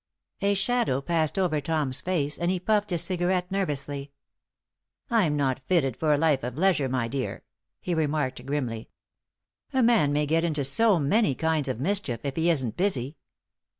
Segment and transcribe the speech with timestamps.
[0.41, 4.09] A shadow passed over Tom's face, and he puffed his cigarette nervously.
[5.11, 7.43] "I'm not fitted for a life of leisure, my dear,"
[7.79, 8.89] he remarked, grimly.
[9.73, 13.17] "A man may get into so many kinds of mischief if he isn't busy."